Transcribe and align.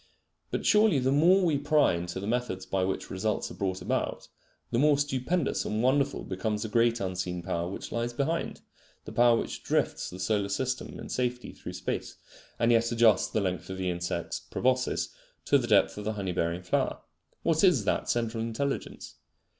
But 0.49 0.65
surely 0.65 0.97
the 0.97 1.11
more 1.11 1.45
we 1.45 1.59
pry 1.59 1.93
into 1.93 2.19
the 2.19 2.25
methods 2.25 2.65
by 2.65 2.83
which 2.83 3.11
results 3.11 3.51
are 3.51 3.53
brougt 3.53 3.83
about, 3.83 4.29
the 4.71 4.79
more 4.79 4.97
stupendous 4.97 5.63
and 5.63 5.83
wonderful 5.83 6.23
becomes 6.23 6.63
the 6.63 6.69
great 6.69 6.99
unseen 6.99 7.43
power 7.43 7.69
which 7.69 7.91
lies 7.91 8.11
behind, 8.11 8.61
the 9.05 9.11
power 9.11 9.37
which 9.37 9.61
drifts 9.61 10.09
the 10.09 10.19
solar 10.19 10.49
system 10.49 10.99
in 10.99 11.07
safety 11.09 11.51
through 11.51 11.73
space, 11.73 12.15
and 12.57 12.71
yet 12.71 12.91
adjusts 12.91 13.27
the 13.27 13.41
length 13.41 13.69
of 13.69 13.77
the 13.77 13.91
insects 13.91 14.39
proboscis 14.39 15.09
to 15.45 15.59
the 15.59 15.67
depth 15.67 15.95
of 15.99 16.05
the 16.05 16.13
honey 16.13 16.31
bearing 16.31 16.63
flower. 16.63 17.01
What 17.43 17.63
is 17.63 17.85
that 17.85 18.09
central 18.09 18.41
intelligence? 18.43 19.17